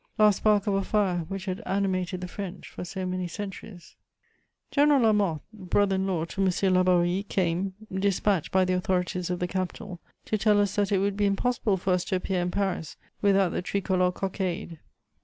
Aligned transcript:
Last 0.17 0.37
spark 0.37 0.65
of 0.65 0.73
a 0.73 0.83
fire 0.83 1.25
which 1.27 1.45
had 1.45 1.61
animated 1.63 2.21
the 2.21 2.27
French 2.27 2.67
for 2.67 2.83
so 2.83 3.05
many 3.05 3.27
centuries. 3.27 3.95
General 4.71 5.01
Lamothe, 5.01 5.41
brother 5.53 5.93
in 5.97 6.07
law 6.07 6.25
to 6.25 6.41
M. 6.43 6.73
Laborie, 6.73 7.21
came, 7.29 7.75
despatched 7.93 8.51
by 8.51 8.65
the 8.65 8.73
authorities 8.73 9.29
of 9.29 9.37
the 9.37 9.47
capital, 9.47 9.99
to 10.25 10.39
tell 10.39 10.59
us 10.59 10.75
that 10.75 10.91
it 10.91 10.97
would 10.97 11.15
be 11.17 11.27
impossible 11.27 11.77
for 11.77 11.93
us 11.93 12.03
to 12.05 12.15
appear 12.15 12.41
in 12.41 12.49
Paris 12.49 12.97
without 13.21 13.49
the 13.49 13.61
tricolour 13.61 14.11
cockade. 14.11 14.79